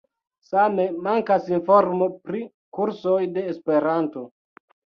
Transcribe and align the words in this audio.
Same 0.45 0.85
mankas 1.07 1.45
informo 1.57 2.09
pri 2.31 2.43
kursoj 2.79 3.21
de 3.37 3.47
esperanto. 3.55 4.29